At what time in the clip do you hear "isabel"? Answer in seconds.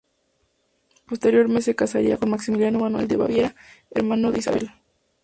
4.39-4.71